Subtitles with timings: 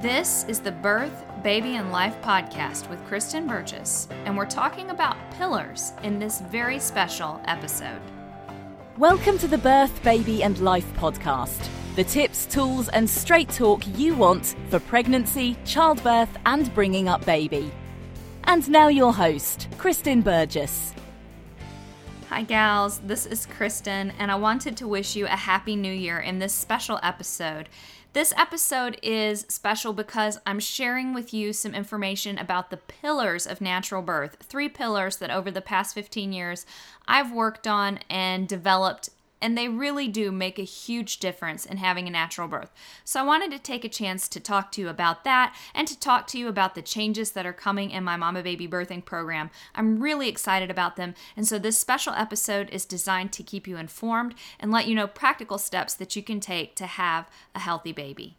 [0.00, 5.18] This is the Birth, Baby, and Life podcast with Kristen Burgess, and we're talking about
[5.32, 8.00] pillars in this very special episode.
[8.96, 11.68] Welcome to the Birth, Baby, and Life podcast.
[11.96, 17.70] The tips, tools, and straight talk you want for pregnancy, childbirth, and bringing up baby.
[18.44, 20.94] And now, your host, Kristen Burgess.
[22.30, 23.00] Hi, gals.
[23.00, 26.54] This is Kristen, and I wanted to wish you a happy new year in this
[26.54, 27.68] special episode.
[28.12, 33.60] This episode is special because I'm sharing with you some information about the pillars of
[33.60, 34.36] natural birth.
[34.42, 36.66] Three pillars that over the past 15 years
[37.06, 42.06] I've worked on and developed and they really do make a huge difference in having
[42.06, 42.72] a natural birth.
[43.04, 45.98] So I wanted to take a chance to talk to you about that and to
[45.98, 49.50] talk to you about the changes that are coming in my mama baby birthing program.
[49.74, 53.76] I'm really excited about them, and so this special episode is designed to keep you
[53.76, 57.92] informed and let you know practical steps that you can take to have a healthy
[57.92, 58.36] baby.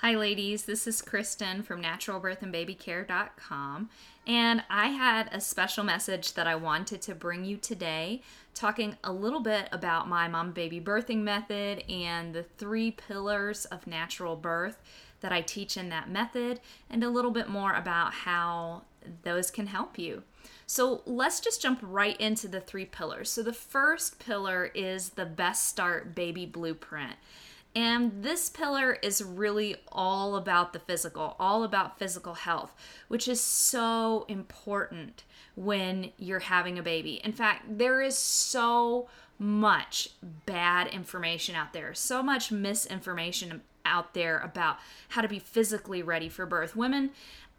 [0.00, 0.64] Hi, ladies.
[0.64, 3.90] This is Kristen from naturalbirthandbabycare.com.
[4.30, 8.22] And I had a special message that I wanted to bring you today,
[8.54, 13.88] talking a little bit about my mom baby birthing method and the three pillars of
[13.88, 14.80] natural birth
[15.18, 18.82] that I teach in that method, and a little bit more about how
[19.24, 20.22] those can help you.
[20.64, 23.30] So let's just jump right into the three pillars.
[23.30, 27.16] So the first pillar is the Best Start Baby Blueprint.
[27.74, 32.74] And this pillar is really all about the physical, all about physical health,
[33.08, 37.20] which is so important when you're having a baby.
[37.22, 40.10] In fact, there is so much
[40.46, 44.78] bad information out there, so much misinformation out there about
[45.10, 46.76] how to be physically ready for birth.
[46.76, 47.10] Women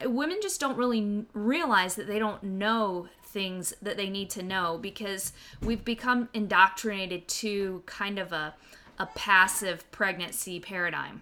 [0.05, 4.77] women just don't really realize that they don't know things that they need to know
[4.81, 5.31] because
[5.61, 8.53] we've become indoctrinated to kind of a
[8.99, 11.21] a passive pregnancy paradigm.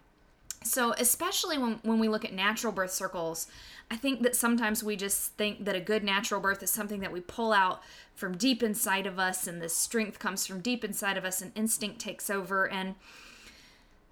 [0.64, 3.48] So, especially when, when we look at natural birth circles,
[3.89, 7.14] I think that sometimes we just think that a good natural birth is something that
[7.14, 7.81] we pull out
[8.14, 11.52] from deep inside of us, and the strength comes from deep inside of us, and
[11.56, 12.69] instinct takes over.
[12.69, 12.96] And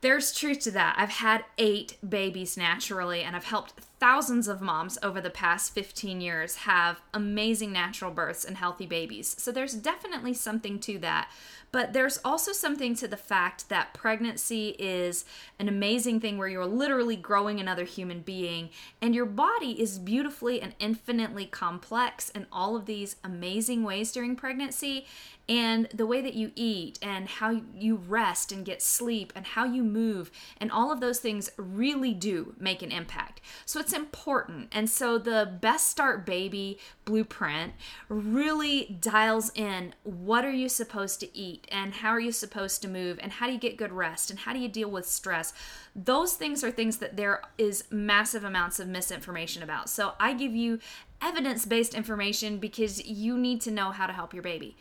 [0.01, 0.95] there's truth to that.
[0.97, 6.21] I've had eight babies naturally, and I've helped thousands of moms over the past 15
[6.21, 9.35] years have amazing natural births and healthy babies.
[9.39, 11.29] So there's definitely something to that.
[11.71, 15.25] But there's also something to the fact that pregnancy is
[15.59, 18.69] an amazing thing where you're literally growing another human being,
[19.01, 24.35] and your body is beautifully and infinitely complex in all of these amazing ways during
[24.35, 25.05] pregnancy.
[25.49, 29.63] And the way that you eat, and how you rest and get sleep, and how
[29.63, 33.39] you move, and all of those things really do make an impact.
[33.65, 34.69] So it's important.
[34.71, 37.73] And so the Best Start Baby blueprint
[38.09, 42.87] really dials in what are you supposed to eat and how are you supposed to
[42.87, 45.53] move and how do you get good rest and how do you deal with stress.
[45.95, 49.89] Those things are things that there is massive amounts of misinformation about.
[49.89, 50.79] So i give you
[51.21, 54.77] evidence-based information because you need to know how to help your baby.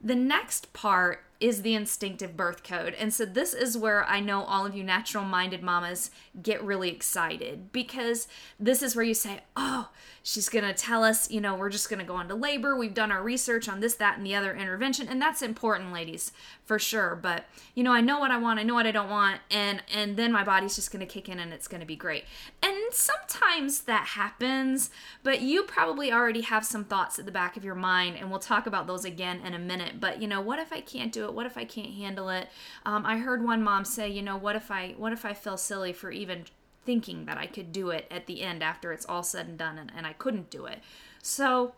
[0.00, 2.94] The next part is the instinctive birth code.
[2.94, 6.10] And so this is where I know all of you natural minded mamas
[6.42, 8.28] get really excited because
[8.58, 9.88] this is where you say, "Oh,
[10.22, 12.76] she's going to tell us, you know, we're just going to go into labor.
[12.76, 16.32] We've done our research on this, that and the other intervention." And that's important, ladies,
[16.64, 17.18] for sure.
[17.20, 19.82] But, you know, I know what I want, I know what I don't want, and
[19.92, 22.24] and then my body's just going to kick in and it's going to be great.
[22.62, 24.90] And sometimes that happens,
[25.22, 28.40] but you probably already have some thoughts at the back of your mind and we'll
[28.40, 30.00] talk about those again in a minute.
[30.00, 31.29] But, you know, what if I can't do it?
[31.32, 32.48] What if I can't handle it?
[32.84, 35.56] Um, I heard one mom say, you know, what if I what if I feel
[35.56, 36.44] silly for even
[36.84, 39.78] thinking that I could do it at the end after it's all said and done
[39.78, 40.80] and, and I couldn't do it.
[41.22, 41.74] So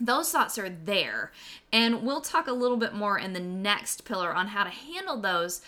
[0.00, 1.32] those thoughts are there.
[1.72, 5.20] And we'll talk a little bit more in the next pillar on how to handle
[5.20, 5.60] those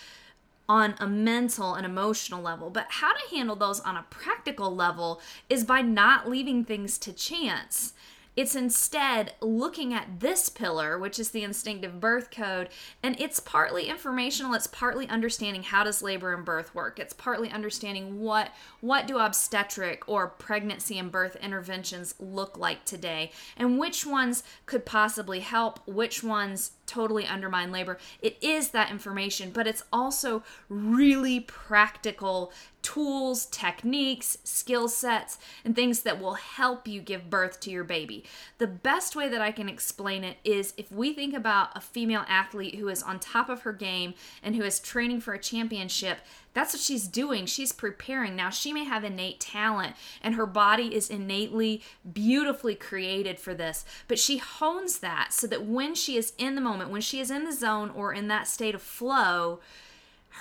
[0.68, 2.68] on a mental and emotional level.
[2.68, 7.12] But how to handle those on a practical level is by not leaving things to
[7.12, 7.94] chance.
[8.38, 12.68] It's instead looking at this pillar, which is the instinctive birth code,
[13.02, 17.00] and it's partly informational, it's partly understanding how does labor and birth work.
[17.00, 23.32] It's partly understanding what what do obstetric or pregnancy and birth interventions look like today
[23.56, 27.98] and which ones could possibly help, which ones totally undermine labor.
[28.20, 32.52] It is that information, but it's also really practical
[32.82, 38.24] tools, techniques, skill sets, and things that will help you give birth to your baby.
[38.58, 42.24] The best way that I can explain it is if we think about a female
[42.28, 46.18] athlete who is on top of her game and who is training for a championship,
[46.54, 47.46] that's what she's doing.
[47.46, 48.34] She's preparing.
[48.34, 53.84] Now, she may have innate talent and her body is innately, beautifully created for this,
[54.08, 57.30] but she hones that so that when she is in the moment, when she is
[57.30, 59.60] in the zone or in that state of flow,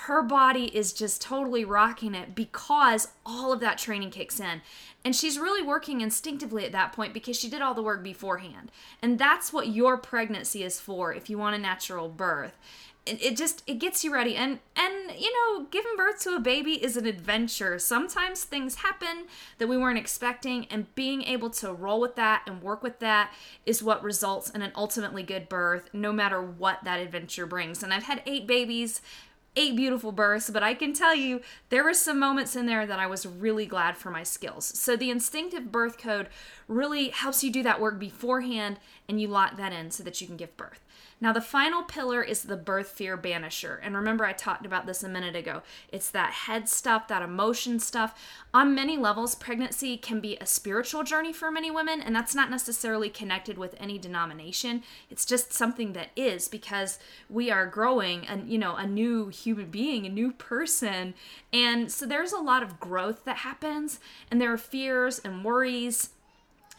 [0.06, 4.62] her body is just totally rocking it because all of that training kicks in.
[5.04, 8.70] And she's really working instinctively at that point because she did all the work beforehand.
[9.02, 12.56] And that's what your pregnancy is for if you want a natural birth
[13.08, 16.82] it just it gets you ready and and you know giving birth to a baby
[16.82, 19.26] is an adventure sometimes things happen
[19.58, 23.32] that we weren't expecting and being able to roll with that and work with that
[23.64, 27.92] is what results in an ultimately good birth no matter what that adventure brings and
[27.92, 29.00] i've had eight babies
[29.58, 33.00] eight beautiful births, but I can tell you there were some moments in there that
[33.00, 34.64] I was really glad for my skills.
[34.64, 36.28] So the instinctive birth code
[36.68, 38.78] really helps you do that work beforehand
[39.08, 40.84] and you lock that in so that you can give birth.
[41.20, 43.80] Now, the final pillar is the birth fear banisher.
[43.82, 45.62] And remember, I talked about this a minute ago.
[45.90, 48.14] It's that head stuff, that emotion stuff.
[48.54, 52.50] On many levels, pregnancy can be a spiritual journey for many women, and that's not
[52.50, 54.84] necessarily connected with any denomination.
[55.10, 59.70] It's just something that is because we are growing and, you know, a new human
[59.70, 61.14] being, a new person.
[61.52, 63.98] And so there's a lot of growth that happens,
[64.30, 66.10] and there are fears and worries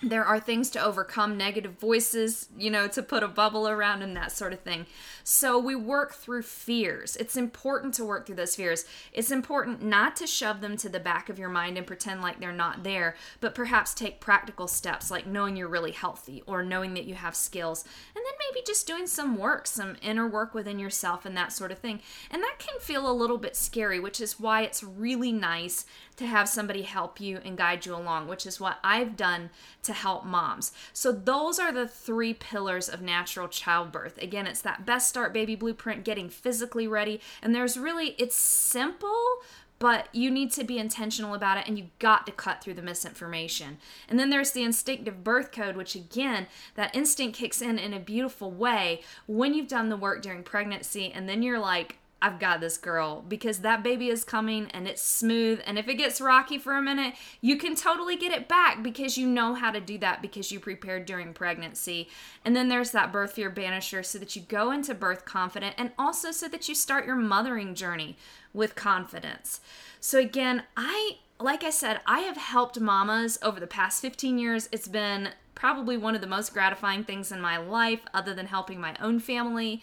[0.02, 4.16] there are things to overcome negative voices, you know, to put a bubble around and
[4.16, 4.86] that sort of thing.
[5.26, 7.18] So we work through fears.
[7.18, 8.86] It's important to work through those fears.
[9.12, 12.40] It's important not to shove them to the back of your mind and pretend like
[12.40, 16.94] they're not there, but perhaps take practical steps like knowing you're really healthy or knowing
[16.94, 17.84] that you have skills.
[18.16, 21.72] And then maybe just doing some work, some inner work within yourself and that sort
[21.72, 22.02] of thing.
[22.32, 25.86] And that can feel a little bit scary, which is why it's really nice
[26.20, 29.50] to have somebody help you and guide you along, which is what I've done
[29.84, 30.72] to help moms.
[30.94, 34.22] So, those are the three pillars of natural childbirth.
[34.22, 37.22] Again, it's that best start baby blueprint, getting physically ready.
[37.42, 39.42] And there's really, it's simple,
[39.80, 42.82] but you need to be intentional about it and you got to cut through the
[42.82, 43.78] misinformation.
[44.10, 48.00] And then there's the instinctive birth code, which again, that instinct kicks in in a
[48.00, 52.60] beautiful way when you've done the work during pregnancy, and then you're like, I've got
[52.60, 55.62] this girl because that baby is coming and it's smooth.
[55.66, 59.18] And if it gets rocky for a minute, you can totally get it back because
[59.18, 62.10] you know how to do that because you prepared during pregnancy.
[62.44, 65.92] And then there's that birth fear banisher so that you go into birth confident and
[65.98, 68.18] also so that you start your mothering journey
[68.54, 69.62] with confidence.
[70.02, 74.68] So, again, I, like I said, I have helped mamas over the past 15 years.
[74.72, 78.80] It's been probably one of the most gratifying things in my life, other than helping
[78.80, 79.82] my own family.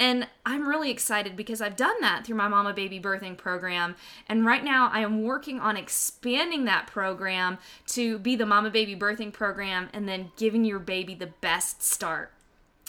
[0.00, 3.96] And I'm really excited because I've done that through my Mama Baby Birthing program.
[4.30, 7.58] And right now I am working on expanding that program
[7.88, 12.32] to be the Mama Baby Birthing program and then giving your baby the best start.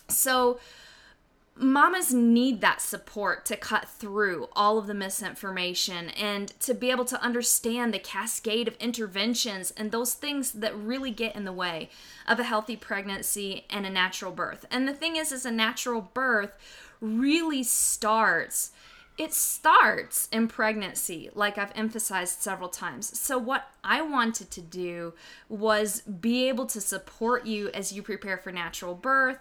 [0.07, 0.59] So,
[1.57, 7.05] mamas need that support to cut through all of the misinformation and to be able
[7.05, 11.89] to understand the cascade of interventions and those things that really get in the way
[12.25, 14.65] of a healthy pregnancy and a natural birth.
[14.71, 16.57] And the thing is is a natural birth
[17.01, 18.71] really starts
[19.17, 23.19] it starts in pregnancy, like I've emphasized several times.
[23.19, 25.13] So, what I wanted to do
[25.47, 29.37] was be able to support you as you prepare for natural birth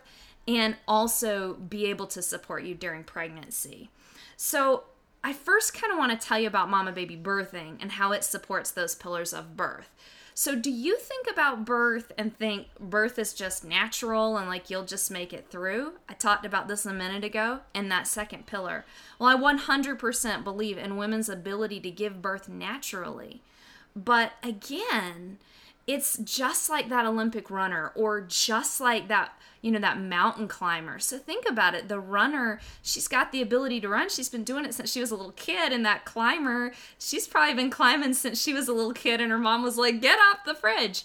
[0.46, 3.88] and also be able to support you during pregnancy.
[4.36, 4.84] So,
[5.22, 8.24] I first kind of want to tell you about mama baby birthing and how it
[8.24, 9.90] supports those pillars of birth.
[10.34, 14.84] So, do you think about birth and think birth is just natural and like you'll
[14.84, 15.94] just make it through?
[16.08, 18.84] I talked about this a minute ago in that second pillar.
[19.18, 23.42] Well, I 100% believe in women's ability to give birth naturally.
[23.94, 25.38] But again,
[25.90, 30.98] it's just like that Olympic runner or just like that you know, that mountain climber.
[30.98, 31.88] So think about it.
[31.88, 34.08] The runner, she's got the ability to run.
[34.08, 35.70] She's been doing it since she was a little kid.
[35.70, 39.20] And that climber, she's probably been climbing since she was a little kid.
[39.20, 41.04] And her mom was like, get off the fridge.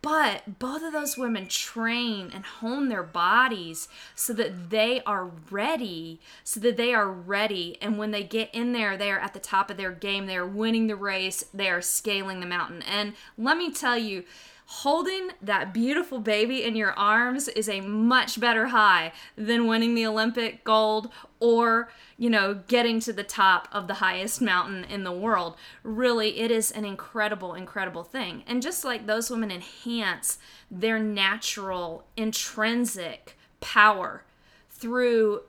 [0.00, 6.20] But both of those women train and hone their bodies so that they are ready,
[6.44, 7.78] so that they are ready.
[7.80, 10.26] And when they get in there, they are at the top of their game.
[10.26, 12.82] They are winning the race, they are scaling the mountain.
[12.82, 14.22] And let me tell you,
[14.66, 20.06] holding that beautiful baby in your arms is a much better high than winning the
[20.06, 21.10] Olympic gold
[21.42, 25.56] or, you know, getting to the top of the highest mountain in the world.
[25.82, 28.44] Really, it is an incredible, incredible thing.
[28.46, 30.38] And just like those women enhance
[30.70, 34.22] their natural, intrinsic power
[34.70, 35.40] through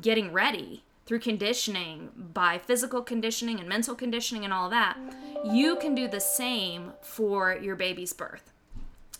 [0.00, 4.96] getting ready, through conditioning, by physical conditioning and mental conditioning and all that,
[5.44, 8.51] you can do the same for your baby's birth.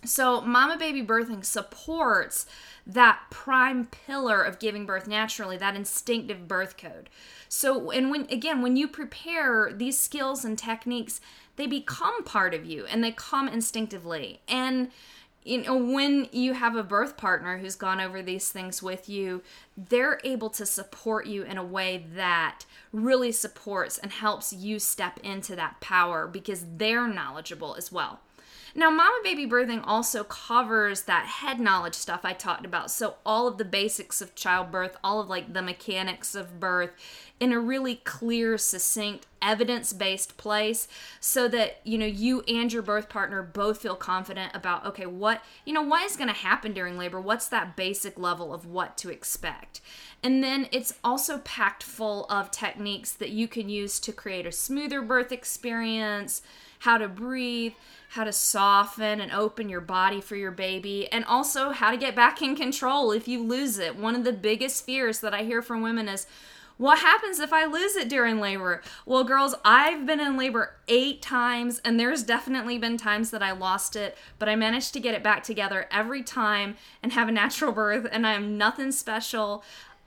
[0.05, 2.47] So, mama baby birthing supports
[2.87, 7.09] that prime pillar of giving birth naturally, that instinctive birth code.
[7.49, 11.21] So, and when again, when you prepare these skills and techniques,
[11.57, 14.41] they become part of you and they come instinctively.
[14.49, 14.91] And
[15.45, 19.43] you know, when you have a birth partner who's gone over these things with you,
[19.77, 25.19] they're able to support you in a way that really supports and helps you step
[25.25, 28.21] into that power because they're knowledgeable as well.
[28.75, 32.91] Now, mama baby birthing also covers that head knowledge stuff I talked about.
[32.91, 36.91] So, all of the basics of childbirth, all of like the mechanics of birth
[37.39, 40.87] in a really clear, succinct, evidence-based place
[41.21, 45.43] so that, you know, you and your birth partner both feel confident about okay, what,
[45.65, 47.21] you know, what is going to happen during labor?
[47.21, 49.81] What's that basic level of what to expect?
[50.23, 54.53] And then it's also packed full of techniques that you can use to create a
[54.53, 56.43] smoother birth experience,
[56.83, 57.73] how to breathe,
[58.09, 62.17] how to soften and open your body for your baby, and also how to get
[62.17, 63.95] back in control if you lose it.
[63.95, 66.27] One of the biggest fears that I hear from women is,
[66.79, 68.83] what happens if I lose it during labor?
[69.07, 73.53] Well, girls, I've been in labor eight times, and there's definitely been times that I
[73.53, 77.33] lost it, but I managed to get it back together every time and have a
[77.33, 79.63] natural birth, and I am nothing special.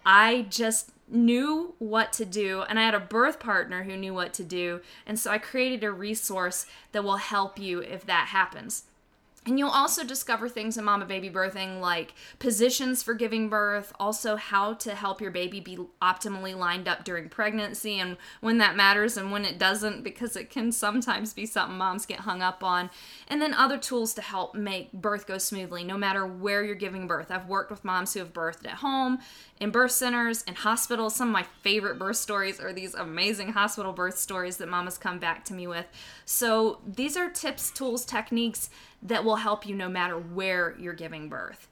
[0.05, 4.33] I just knew what to do and I had a birth partner who knew what
[4.33, 4.81] to do.
[5.05, 8.83] And so I created a resource that will help you if that happens.
[9.47, 14.37] And you'll also discover things in mama baby birthing like positions for giving birth, also
[14.37, 19.17] how to help your baby be optimally lined up during pregnancy and when that matters
[19.17, 22.89] and when it doesn't, because it can sometimes be something moms get hung up on.
[23.27, 27.05] And then other tools to help make birth go smoothly no matter where you're giving
[27.05, 27.29] birth.
[27.29, 29.19] I've worked with moms who have birthed at home,
[29.59, 31.15] in birth centers, in hospitals.
[31.15, 35.19] Some of my favorite birth stories are these amazing hospital birth stories that mamas come
[35.19, 35.85] back to me with.
[36.25, 38.69] So these are tips, tools, techniques
[39.07, 41.67] that will help you no matter where you're giving birth.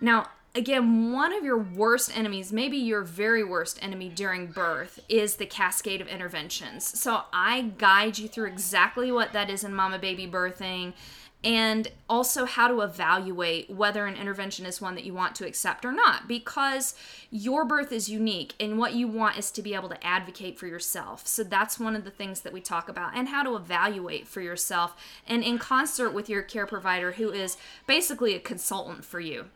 [0.00, 5.36] Now, again, one of your worst enemies, maybe your very worst enemy during birth, is
[5.36, 6.98] the cascade of interventions.
[7.00, 10.94] So I guide you through exactly what that is in mama baby birthing
[11.42, 15.84] and also how to evaluate whether an intervention is one that you want to accept
[15.84, 16.94] or not because
[17.30, 20.66] your birth is unique and what you want is to be able to advocate for
[20.66, 21.26] yourself.
[21.26, 24.42] So that's one of the things that we talk about and how to evaluate for
[24.42, 24.94] yourself
[25.26, 27.56] and in concert with your care provider who is
[27.86, 29.46] basically a consultant for you.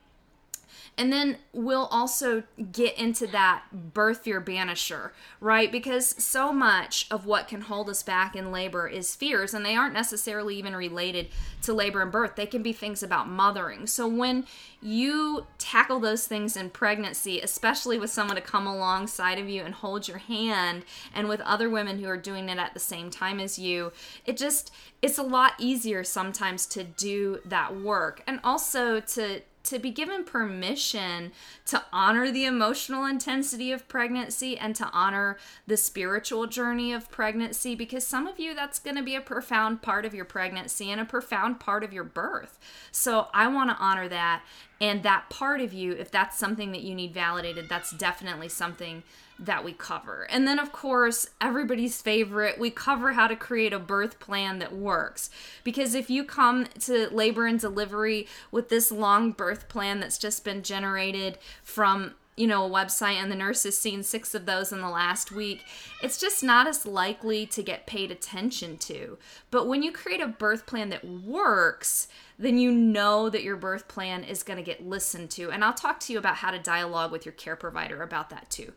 [0.96, 5.10] And then we'll also get into that birth fear banisher,
[5.40, 5.70] right?
[5.72, 9.74] Because so much of what can hold us back in labor is fears, and they
[9.74, 11.28] aren't necessarily even related
[11.62, 12.36] to labor and birth.
[12.36, 13.88] They can be things about mothering.
[13.88, 14.46] So when
[14.80, 19.74] you tackle those things in pregnancy, especially with someone to come alongside of you and
[19.74, 23.40] hold your hand, and with other women who are doing it at the same time
[23.40, 23.92] as you,
[24.26, 24.72] it just,
[25.02, 30.24] it's a lot easier sometimes to do that work and also to to be given
[30.24, 31.32] permission
[31.66, 37.74] to honor the emotional intensity of pregnancy and to honor the spiritual journey of pregnancy
[37.74, 41.00] because some of you that's going to be a profound part of your pregnancy and
[41.00, 42.58] a profound part of your birth.
[42.92, 44.42] So I want to honor that
[44.84, 49.02] and that part of you if that's something that you need validated, that's definitely something
[49.38, 50.26] that we cover.
[50.28, 54.76] And then, of course, everybody's favorite, we cover how to create a birth plan that
[54.76, 55.30] works.
[55.64, 60.44] Because if you come to labor and delivery with this long birth plan that's just
[60.44, 64.72] been generated from you know, a website and the nurse has seen six of those
[64.72, 65.62] in the last week,
[66.02, 69.16] it's just not as likely to get paid attention to.
[69.52, 73.88] But when you create a birth plan that works, then you know that your birth
[73.88, 75.50] plan is going to get listened to.
[75.50, 78.50] And I'll talk to you about how to dialogue with your care provider about that
[78.50, 78.72] too.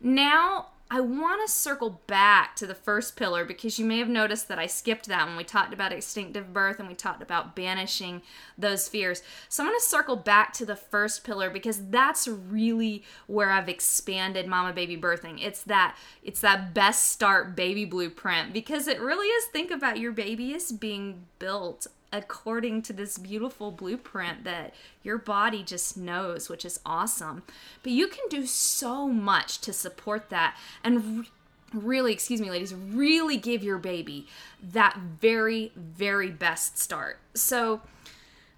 [0.00, 4.48] Now, I want to circle back to the first pillar because you may have noticed
[4.48, 8.22] that I skipped that when we talked about instinctive birth and we talked about banishing
[8.58, 9.22] those fears.
[9.48, 13.68] So I'm going to circle back to the first pillar because that's really where I've
[13.68, 15.38] expanded mama baby birthing.
[15.40, 20.10] It's that it's that best start baby blueprint because it really is think about your
[20.10, 26.64] baby as being built according to this beautiful blueprint that your body just knows, which
[26.64, 27.42] is awesome.
[27.82, 31.30] But you can do so much to support that and re-
[31.72, 34.26] really, excuse me, ladies, really give your baby
[34.62, 37.18] that very, very best start.
[37.34, 37.80] So,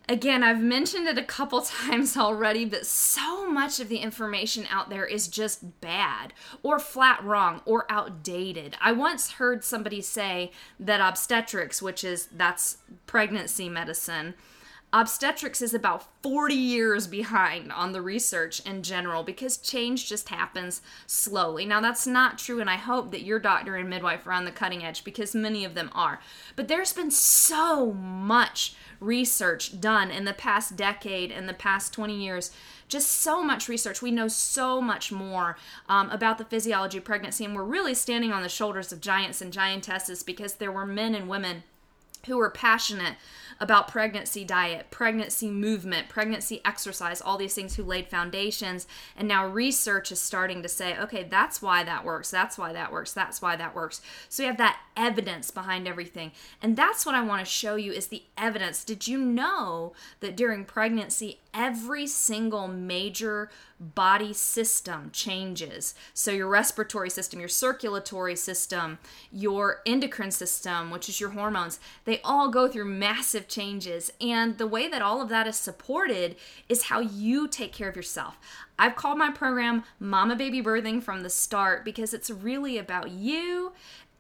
[0.08, 4.90] Again, I've mentioned it a couple times already, but so much of the information out
[4.90, 6.32] there is just bad
[6.62, 8.76] or flat wrong or outdated.
[8.80, 14.34] I once heard somebody say that obstetrics, which is that's pregnancy medicine,
[14.92, 20.82] obstetrics is about 40 years behind on the research in general because change just happens
[21.06, 21.64] slowly.
[21.64, 24.50] Now, that's not true, and I hope that your doctor and midwife are on the
[24.50, 26.20] cutting edge because many of them are.
[26.56, 32.14] But there's been so much research done in the past decade and the past 20
[32.14, 32.50] years.
[32.86, 34.02] Just so much research.
[34.02, 35.56] We know so much more
[35.88, 39.40] um, about the physiology of pregnancy, and we're really standing on the shoulders of giants
[39.40, 41.62] and giantesses because there were men and women
[42.26, 43.14] who are passionate
[43.60, 48.88] about pregnancy diet, pregnancy movement, pregnancy exercise, all these things who laid foundations.
[49.16, 52.30] And now research is starting to say, okay, that's why that works.
[52.30, 53.12] That's why that works.
[53.12, 54.00] That's why that works.
[54.28, 56.32] So we have that evidence behind everything.
[56.60, 58.84] And that's what I want to show you is the evidence.
[58.84, 65.94] Did you know that during pregnancy, every single major body system changes.
[66.14, 68.98] So, your respiratory system, your circulatory system,
[69.32, 74.12] your endocrine system, which is your hormones, they all go through massive changes.
[74.20, 76.36] And the way that all of that is supported
[76.68, 78.38] is how you take care of yourself.
[78.78, 83.72] I've called my program Mama Baby Birthing from the start because it's really about you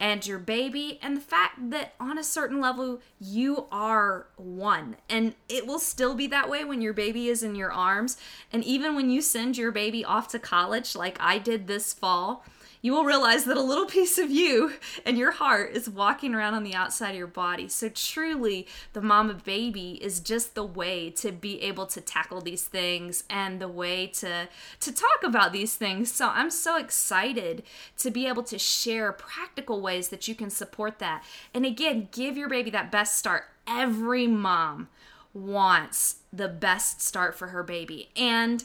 [0.02, 4.96] and your baby, and the fact that on a certain level, you are one.
[5.08, 8.16] And it will still be that way when your baby is in your arms.
[8.52, 12.44] And even when you send your baby off to college, like I did this fall,
[12.82, 14.72] you will realize that a little piece of you
[15.06, 17.68] and your heart is walking around on the outside of your body.
[17.68, 22.64] So, truly, the mama baby is just the way to be able to tackle these
[22.64, 24.48] things and the way to,
[24.80, 26.12] to talk about these things.
[26.12, 27.62] So, I'm so excited
[27.98, 31.22] to be able to share practical ways that you can support that.
[31.54, 33.44] And again, give your baby that best start.
[33.64, 34.88] Every mom
[35.32, 38.10] wants the best start for her baby.
[38.16, 38.64] And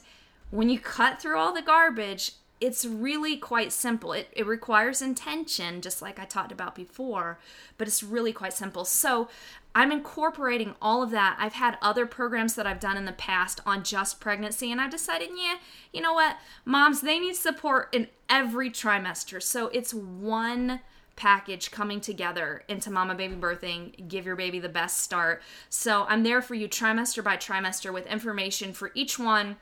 [0.49, 4.13] when you cut through all the garbage it's really quite simple.
[4.13, 7.39] It, it requires intention, just like I talked about before,
[7.77, 8.83] but it's really quite simple.
[8.83, 9.27] So
[9.75, 11.37] I'm incorporating all of that.
[11.39, 14.89] I've had other programs that I've done in the past on just pregnancy, and I've
[14.89, 15.57] decided, yeah,
[15.93, 16.37] you know what?
[16.65, 19.41] Moms, they need support in every trimester.
[19.41, 20.79] So it's one
[21.15, 26.21] package coming together into mama baby birthing give your baby the best start so i'm
[26.21, 29.57] there for you trimester by trimester with information for each one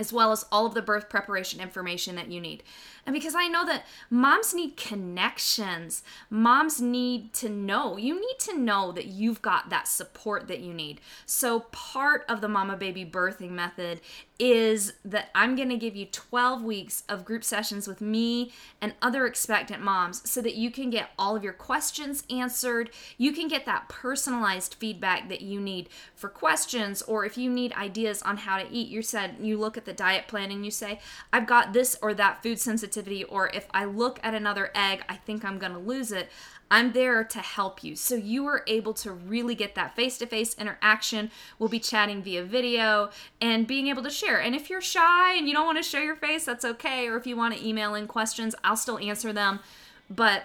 [0.00, 2.62] as well as all of the birth preparation information that you need.
[3.06, 8.58] And because I know that moms need connections, moms need to know, you need to
[8.58, 11.00] know that you've got that support that you need.
[11.26, 14.00] So, part of the mama baby birthing method
[14.40, 18.94] is that I'm going to give you 12 weeks of group sessions with me and
[19.02, 22.88] other expectant moms so that you can get all of your questions answered.
[23.18, 27.74] You can get that personalized feedback that you need for questions, or if you need
[27.74, 28.88] ideas on how to eat.
[28.88, 31.00] You said you look at the diet plan and you say,
[31.34, 32.89] I've got this or that food sensitivity,
[33.28, 36.30] or if I look at another egg, I think I'm going to lose it.
[36.70, 37.96] I'm there to help you.
[37.96, 41.30] So you are able to really get that face to face interaction.
[41.58, 44.40] We'll be chatting via video and being able to share.
[44.40, 47.08] And if you're shy and you don't want to show your face, that's okay.
[47.08, 49.60] Or if you want to email in questions, I'll still answer them.
[50.08, 50.44] But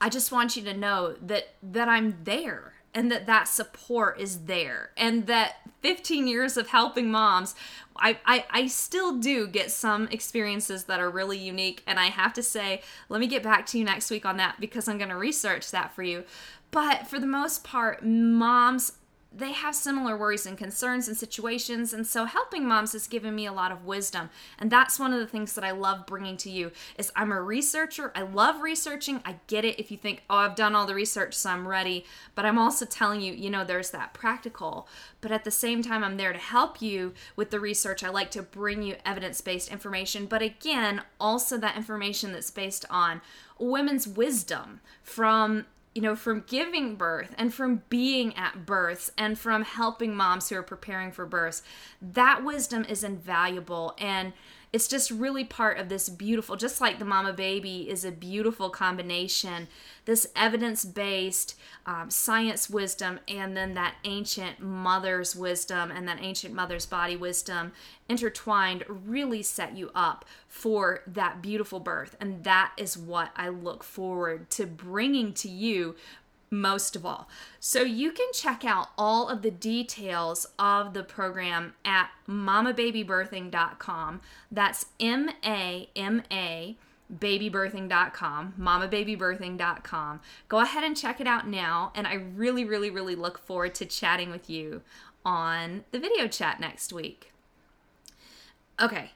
[0.00, 4.46] I just want you to know that that I'm there and that that support is
[4.46, 4.90] there.
[4.96, 7.54] And that 15 years of helping moms
[8.00, 11.82] I, I, I still do get some experiences that are really unique.
[11.86, 14.56] And i have to say let me get back to you next week on that
[14.58, 16.24] because i'm going to research that for you.
[16.72, 18.92] But for the most part moms
[19.30, 23.44] they have similar worries and concerns and situations and so helping moms has given me
[23.44, 24.30] a lot of wisdom.
[24.58, 27.40] And that's one of the things that i love bringing to you is i'm a
[27.40, 28.10] researcher.
[28.14, 29.20] I love researching.
[29.24, 32.06] I get it if you think oh i've done all the research so i'm ready.
[32.34, 34.88] But i'm also telling you you know there's that practical.
[35.20, 38.02] But at the same time i'm there to help you with the research.
[38.02, 40.24] I like to bring you evidence-based information.
[40.26, 43.20] But again also that information that's based on
[43.58, 45.66] women's wisdom from
[45.98, 50.54] you know, from giving birth and from being at births and from helping moms who
[50.54, 51.60] are preparing for births,
[52.00, 53.96] that wisdom is invaluable.
[53.98, 54.32] And
[54.72, 58.68] it's just really part of this beautiful, just like the mama baby is a beautiful
[58.68, 59.68] combination,
[60.04, 61.54] this evidence based
[61.86, 67.72] um, science wisdom, and then that ancient mother's wisdom and that ancient mother's body wisdom
[68.08, 72.16] intertwined really set you up for that beautiful birth.
[72.20, 75.96] And that is what I look forward to bringing to you
[76.50, 77.28] most of all.
[77.60, 84.20] So you can check out all of the details of the program at mamababybirthing.com.
[84.50, 86.76] That's M A M A
[87.12, 90.20] babybirthing.com, mamababybirthing.com.
[90.48, 93.86] Go ahead and check it out now and I really really really look forward to
[93.86, 94.82] chatting with you
[95.24, 97.32] on the video chat next week.
[98.80, 99.12] Okay,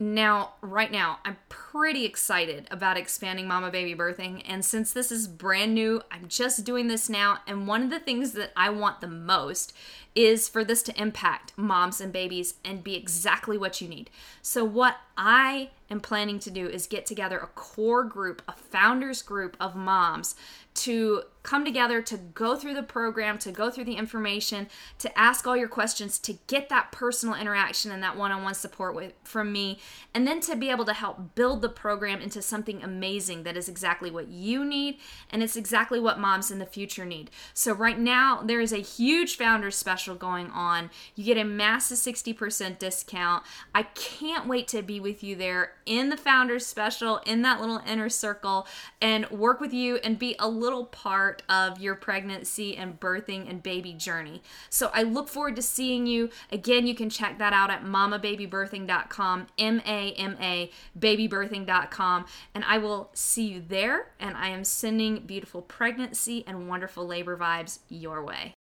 [0.00, 4.42] now, right now, I'm pretty excited about expanding Mama Baby Birthing.
[4.46, 7.38] And since this is brand new, I'm just doing this now.
[7.48, 9.72] And one of the things that I want the most
[10.14, 14.08] is for this to impact moms and babies and be exactly what you need.
[14.40, 19.22] So, what I am planning to do is get together a core group, a founders
[19.22, 20.36] group of moms
[20.78, 25.46] to come together to go through the program, to go through the information, to ask
[25.46, 29.78] all your questions, to get that personal interaction and that one-on-one support with from me,
[30.12, 33.66] and then to be able to help build the program into something amazing that is
[33.66, 34.98] exactly what you need
[35.30, 37.30] and it's exactly what moms in the future need.
[37.54, 40.90] So right now there is a huge founder special going on.
[41.14, 43.42] You get a massive 60% discount.
[43.74, 47.80] I can't wait to be with you there in the founders special in that little
[47.86, 48.66] inner circle
[49.00, 53.48] and work with you and be a little part part of your pregnancy and birthing
[53.48, 54.42] and baby journey.
[54.70, 56.30] So I look forward to seeing you.
[56.52, 62.78] Again, you can check that out at mamababybirthing.com, M A M A babybirthing.com, and I
[62.78, 64.10] will see you there.
[64.20, 68.54] And I am sending beautiful pregnancy and wonderful labor vibes your way.